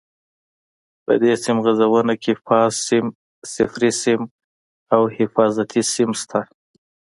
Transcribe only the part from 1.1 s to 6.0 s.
دې سیم غځونه کې فاز سیم، صفري سیم او حفاظتي